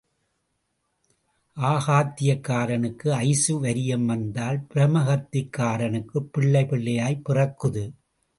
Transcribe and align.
ஆகாத்தியக்காரனுக்கு 1.57 3.09
ஐசுவரியம் 3.19 4.05
வந்தால் 4.05 4.59
பிரம்மகத்திக்காரனுக்குப் 4.73 6.29
பிள்ளை 6.31 6.63
பிள்ளையாய்ப் 6.63 7.23
பிறக்குது. 7.29 7.85